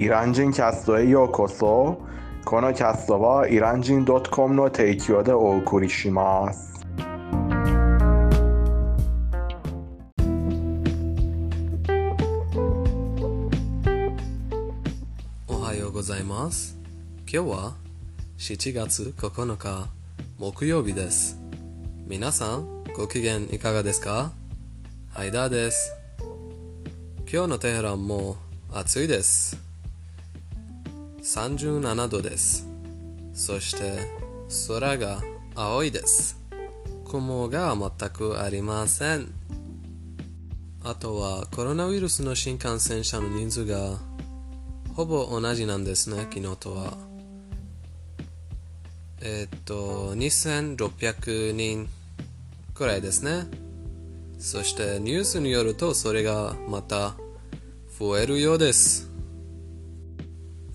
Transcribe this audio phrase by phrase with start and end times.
[0.00, 2.00] イラン人キャストへようこそ
[2.44, 6.86] このキャストはイラン人 .com の提供でお送りします
[15.48, 16.78] おはようございます。
[17.30, 17.74] 今日は
[18.38, 19.88] 7月9日
[20.38, 21.40] 木曜日です。
[22.06, 24.32] 皆さん、ご機嫌いかがですか
[25.10, 25.92] ハイダーです。
[27.30, 28.36] 今日のテヘランも
[28.72, 29.67] 暑いです。
[31.28, 32.66] 37度です。
[33.34, 33.98] そして
[34.68, 35.22] 空が
[35.54, 36.40] 青いです。
[37.06, 39.28] 雲が全くありません。
[40.82, 43.98] あとはコロナウイルスの新感染者の人数が
[44.94, 46.96] ほぼ同じなんですね、昨日とは。
[49.20, 51.90] えっと、2600人
[52.72, 53.46] くらいですね。
[54.38, 57.16] そしてニュースによるとそれがまた
[57.98, 59.07] 増えるようです。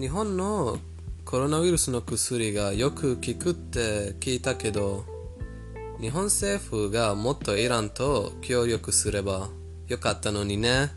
[0.00, 0.78] 日本の
[1.26, 5.04] コロナウイルスの薬がよく効くって聞いたけど、
[6.00, 9.50] 日本政府がもっとイランと協力すれば
[9.88, 10.88] よかったのにね。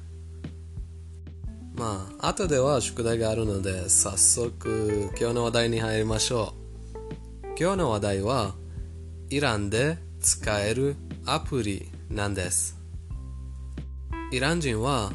[1.76, 6.54] まあ、後では宿題があるので、早速今日の話題に入りましょ
[7.44, 7.48] う。
[7.60, 8.56] 今日の話題は、
[9.30, 12.78] イランで使えるアプリなんです。
[14.32, 15.12] イラン人は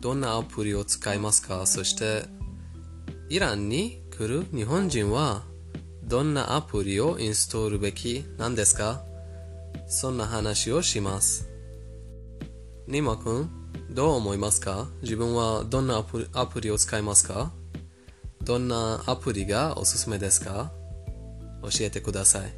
[0.00, 1.64] どんなアプリを使いますか？
[1.64, 2.24] そして、
[3.30, 5.44] イランに来る日本人は
[6.02, 9.04] どんなアプリをインストールべきなんですか？
[9.86, 11.48] そんな話をします。
[12.88, 13.48] ニマ君、
[13.88, 14.88] どう思いますか？
[15.02, 17.52] 自分はどんなアプリを使いますか？
[18.42, 20.72] どんなアプリがおすすめですか？
[21.62, 22.52] 教えてください。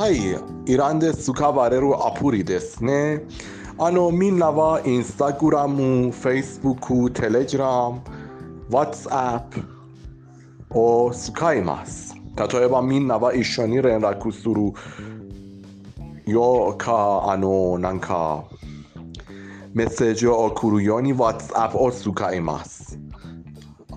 [0.00, 0.18] はい
[0.64, 3.20] イランで使われるアプリですね
[3.76, 8.00] あのみんなはインスタグラム、フェイスブック、テレグラム、
[8.70, 9.62] WhatsApp
[10.70, 14.72] を使います例えばみんなは一緒に連絡する
[16.32, 18.44] よかあのなんか
[19.74, 22.98] メッセージを送るように WhatsApp を使います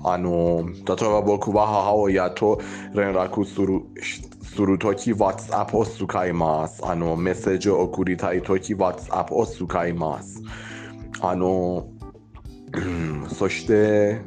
[0.03, 2.59] あの例えば僕は母親と
[2.93, 3.81] 連絡する
[4.53, 10.43] するとき WhatsApp を使いますあのメッセージを送りたいとき WhatsApp を使います
[11.21, 11.89] あの
[12.73, 14.21] うんそして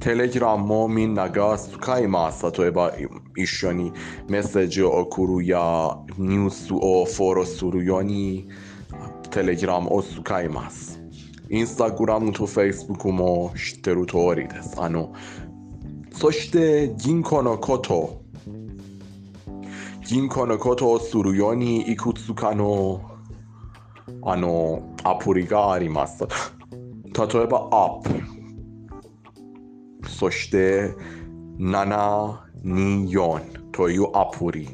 [0.00, 2.92] テレグラムもみんなが使います例えば
[3.36, 3.92] 一緒に
[4.28, 8.48] メッセージを送るやニュースをフォローするように
[9.30, 11.00] テレグラムを使います
[11.50, 15.14] インスタグラムとフェイスブックも知ってる通りですあの
[16.12, 18.27] そして銀行のこと
[20.08, 23.18] 銀行のことをするようにいくつかの
[24.22, 26.32] あのアプリがあります例え
[27.46, 28.00] ばアッ
[30.00, 30.94] プそして
[31.58, 34.70] 724というアプリ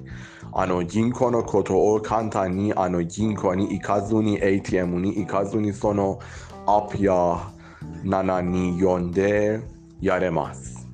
[0.53, 6.21] あの銀行のことを簡単にあの銀行に行かずに ATM に行かずにその
[6.65, 7.13] アップや
[8.05, 9.61] 724で
[10.01, 10.87] やれます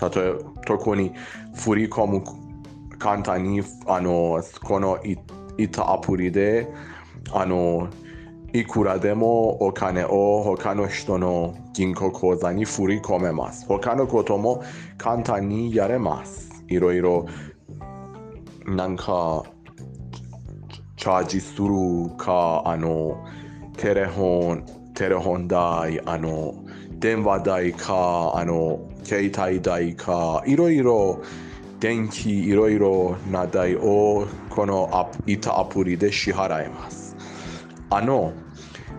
[0.00, 1.12] 例えば特に
[1.56, 2.22] 振り込む
[2.98, 5.16] 簡単にあのこのい
[5.58, 6.68] いったアプリで
[7.32, 7.88] あの
[8.52, 13.66] いくらでもお金を他の人の銀行口座に振り込めます。
[13.66, 14.64] 他のことも
[14.96, 16.64] 簡単にやれます。
[16.68, 17.26] いろいろ
[18.66, 19.44] なんか
[20.96, 23.24] チャージするか、あの
[23.76, 26.54] テレフォン、テレフォン代、あの
[26.98, 31.22] 電話代か、あの携帯代か、いろいろ
[31.80, 37.16] 電気いろいろな代をこのアプいたアプリで支払います。
[37.90, 38.32] あの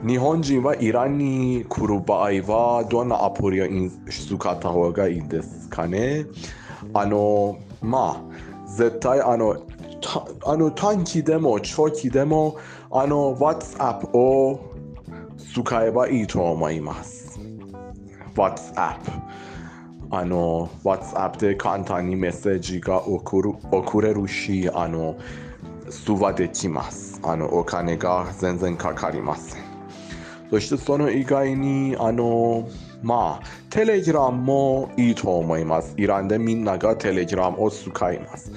[0.05, 3.67] 日本人はイランに来る場合はどんなアプリを
[4.09, 6.25] 使った方がいいですかね
[6.93, 9.65] あのまあ絶対あの
[10.45, 12.57] あの短期でも長期でも
[12.89, 14.73] あの WhatsApp を
[15.53, 17.37] 使えばいいと思います
[18.35, 18.99] WhatsApp.
[20.11, 25.17] あの WhatsApp で簡単にメッセージが送る送れるしあの
[25.89, 29.63] 通話できますあのお金が全然かかりません
[30.49, 32.67] そしてその以外にあの
[33.03, 38.51] まあテレグラムもいいと思いますイランでみんながテレグラムを使います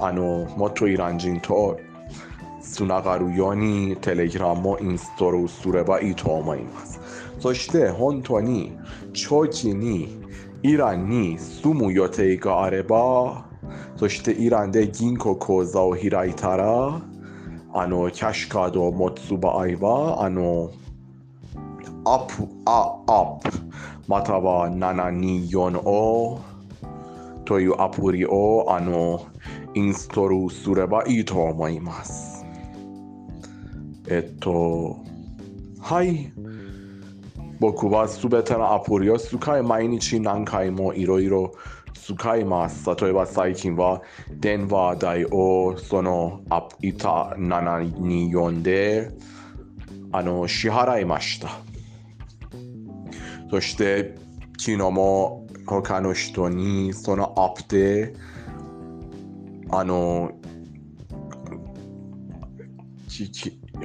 [0.00, 1.78] あのもっとイラン人と
[2.60, 7.00] つながるようにテレグラムをインストールすればいいと思います
[7.38, 8.76] そして本当に
[9.14, 10.25] 長期に
[10.62, 13.46] イランに住む予定があれば
[13.96, 17.00] そしてイランで銀行口座を開いたら、
[17.72, 18.70] あの、キャッシュカー
[37.58, 41.54] 僕はすべてのアプリを使い、毎日何回もいろいろ
[41.94, 42.88] 使います。
[43.00, 49.10] 例えば最近は電話代をそのアプリた724で
[50.12, 51.50] あの支払いました。
[53.50, 54.14] そして
[54.58, 58.14] 昨日も他の人にそのアプで
[59.70, 60.32] あの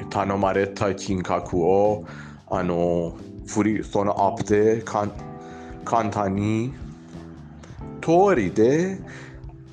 [0.10, 2.06] 頼まれた金額を
[2.48, 3.18] あの
[3.52, 5.12] 振りそのアップでかん
[5.84, 6.74] 簡単に
[8.02, 8.98] 通りで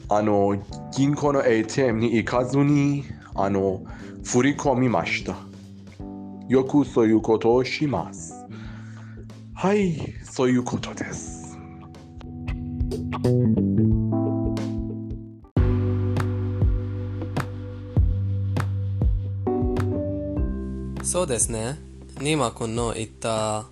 [0.09, 0.61] あの
[0.97, 3.05] 銀行の ATM に行かずに
[3.35, 3.83] あの
[4.25, 5.37] 振り込みました
[6.49, 8.45] よくそういうことをします
[9.55, 11.39] はいそういうことです
[21.03, 21.88] そうですね。
[22.21, 23.67] ニーマ君の言った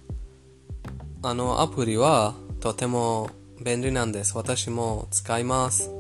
[1.22, 3.28] あのアプリはとても
[3.60, 4.36] 便利なんです。
[4.36, 5.90] 私も使います。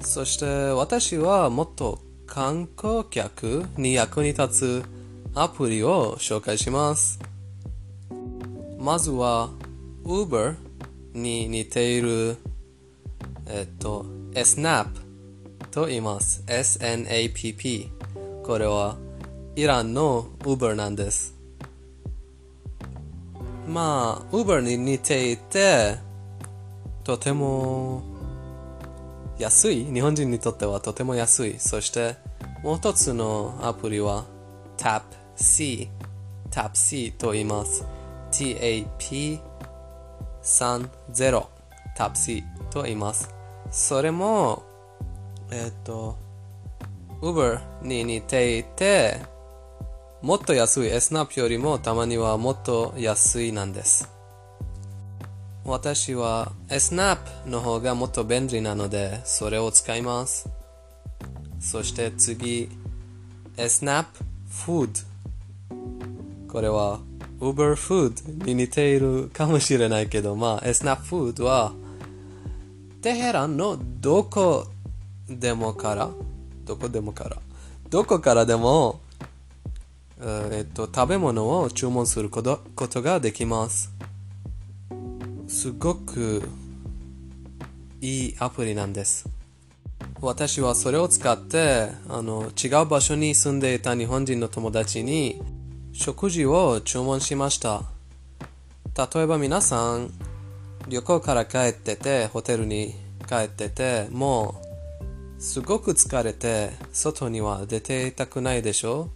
[0.00, 4.84] そして私はもっと観光客に役に立つ
[5.36, 7.20] アプリを紹介します。
[8.76, 9.50] まずは
[10.04, 10.56] Uber
[11.12, 12.38] に似ている
[13.46, 14.88] えっと Snap
[15.70, 16.42] と言います。
[16.48, 17.88] SNAPP
[18.42, 18.96] これは
[19.54, 21.41] イランの Uber なんです。
[23.72, 25.96] まあ、Uber に似ていて、
[27.04, 28.02] とても
[29.38, 29.86] 安い。
[29.86, 31.58] 日本人にとってはとても安い。
[31.58, 32.16] そして、
[32.62, 34.26] もう一つのアプリは
[34.76, 35.88] TapC。
[36.50, 37.86] TapC と言います。
[38.30, 39.40] TAP30
[41.96, 43.34] TapC と言います。
[43.70, 44.64] それも、
[45.50, 46.18] えっと、
[47.22, 49.31] Uber に似ていて、
[50.22, 54.08] もっと安い SNAP よりもたまにはもっと安いなんです。
[55.64, 60.48] 私は SNAP の方がもっと便利なのでそれを使います。
[61.58, 62.68] そして次
[63.56, 64.04] SNAP
[64.48, 65.04] Food
[66.48, 67.00] これは
[67.40, 71.72] Uber Food に似ているかもしれないけどまあ SNAP Food は
[73.00, 74.68] テヘランのどこ
[75.28, 76.10] でもから
[76.64, 77.38] どこでもから
[77.90, 79.00] どこからでも
[80.24, 83.90] えっと、食べ物を注文することことができます。
[85.48, 86.48] すごく
[88.00, 89.28] いいアプリなんです。
[90.20, 95.42] 私はそれを使ってあの違う場所に住んでいた日本人の友達に
[95.92, 97.82] 食事を注文しました。
[98.96, 100.12] 例えば皆さん
[100.88, 102.94] 旅行から帰っててホテルに
[103.28, 104.60] 帰ってても
[105.38, 109.08] うすごく疲れて外には出ていたくないでしょ？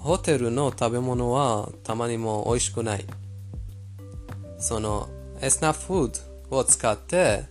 [0.00, 3.04] ホテルの食べ物はたまにも美味しくない。
[4.58, 5.08] その
[5.42, 6.20] エスナフー
[6.50, 7.44] ドを使って、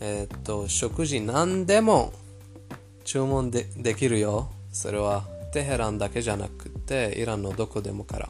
[0.00, 2.12] えーっと、食事何でも
[3.04, 4.50] 注文でできるよ。
[4.72, 8.28] それはテヘランだけじゃなくて、イランのどこでもから。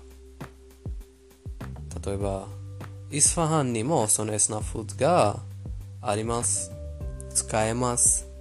[2.05, 2.47] 例えば、
[3.11, 5.41] イスファハンにもそのエスナフードが
[6.03, 6.73] あります。
[7.31, 8.32] 使えます。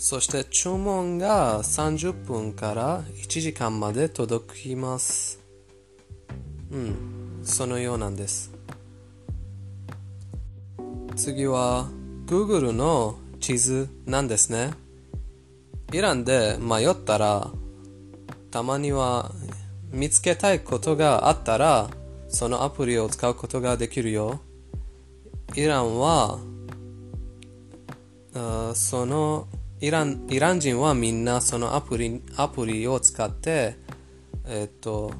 [0.00, 5.38] そして注文が30分から1時間まで届きます。
[6.72, 8.50] うん、そのようなんです。
[11.16, 11.90] 次は
[12.24, 14.70] Google の地図なんですね。
[15.92, 17.50] イランで迷ったら、
[18.50, 19.32] たまには
[19.92, 21.90] 見つけたいことがあったら、
[22.28, 24.40] そのアプリを使うことができるよ。
[25.54, 26.38] イランは、
[28.34, 29.46] あその
[29.80, 33.76] イランイラン人はみんなそのアプリアプリを使って、
[34.46, 35.14] えっと、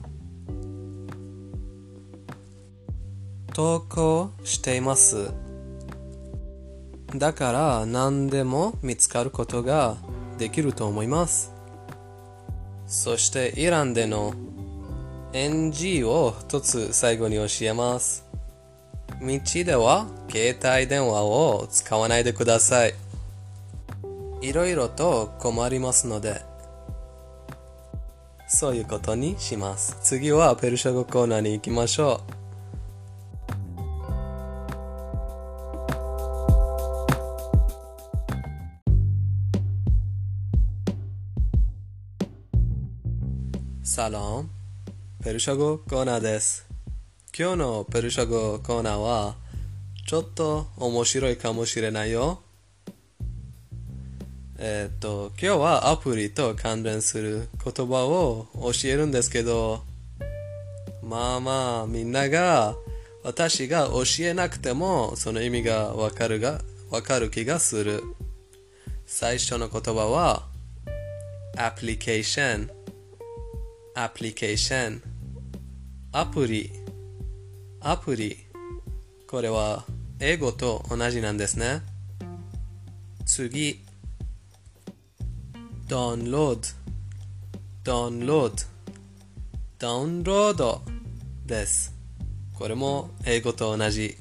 [3.54, 5.30] 投稿しています。
[7.16, 9.96] だから何でも見つかることが
[10.38, 11.54] できると思います。
[12.86, 14.34] そしてイランでの
[15.32, 18.26] NG を一つ最後に教えます。
[19.22, 23.09] 道では携帯電話を使わないでください。
[24.42, 26.40] いろいろと困りますので、
[28.48, 29.98] そういうことにします。
[30.02, 32.40] 次はペルシャ語コーナーに行きましょう。
[43.86, 44.50] サロン、
[45.22, 46.66] ペルシャ語コーナーです。
[47.38, 49.34] 今日のペルシャ語コーナーは、
[50.06, 52.40] ちょっと面白いかもしれないよ。
[54.62, 59.80] えっ、と今日はアプリと関連する言葉を教えるんですけど
[61.02, 62.76] まあまあみんなが
[63.24, 68.02] 私が教えなくてもその意味がわかるがわかる気がする。
[69.06, 70.46] 最初の言葉は
[71.56, 72.70] application
[73.94, 75.00] application
[76.12, 76.70] アプリ。
[77.80, 78.36] アプリ。
[79.26, 79.86] これは
[80.18, 81.80] 英語と同じなんですね。
[83.24, 83.89] 次。
[85.90, 86.74] ダウンロー
[87.82, 88.56] ドダウンロード
[89.80, 90.82] ダウンロード
[91.44, 91.92] です。
[92.56, 94.16] これも英語と同じ。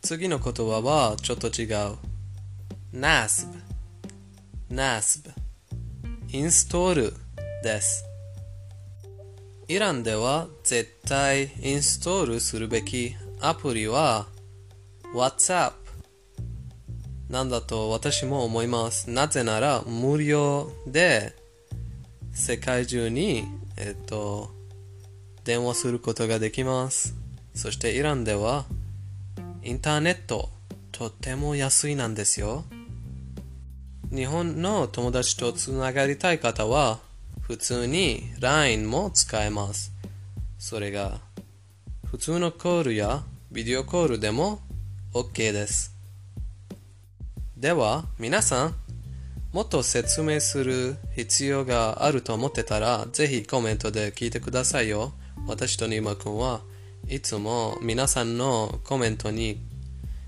[0.00, 1.98] 次の言葉はちょっと違う。
[2.94, 3.48] NASB
[4.70, 5.30] NASB
[6.28, 7.14] インストール
[7.62, 8.06] です。
[9.68, 14.26] イランでは絶対インストールするべきアプリは
[15.14, 15.79] WhatsApp
[17.30, 21.34] なんだと私も思いますなぜなら無料で
[22.32, 23.44] 世界中に
[23.76, 24.50] えっと
[25.44, 27.14] 電話することができます
[27.54, 28.66] そしてイランでは
[29.62, 30.50] インターネット
[30.92, 32.64] とても安いなんですよ
[34.12, 36.98] 日本の友達とつながりたい方は
[37.42, 39.92] 普通に LINE も使えます。
[40.58, 41.20] それが
[42.06, 43.22] 普通のコールや
[43.52, 44.60] ビデオコールでも
[45.14, 45.99] OK です。
[47.60, 48.74] では皆さん
[49.52, 55.12] もっと説明する必要があると思ってたらぜひコメントで聞いてくださいよ。
[55.46, 56.62] 私とニーマくんは
[57.06, 59.60] いつも皆さんのコメントに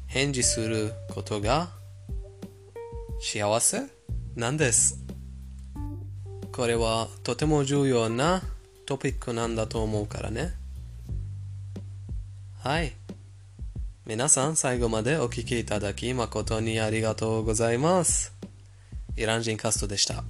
[0.09, 1.71] 返事することが
[3.19, 3.87] 幸せ？
[4.37, 5.03] なんです。
[6.53, 8.43] これはとても重要な
[8.85, 10.53] トピックなんだと思うからね。
[12.63, 12.93] はい。
[14.13, 18.35] 皆さん最後までお聴きいただき誠にありがとうございます。
[19.17, 20.23] イラン人カストでした。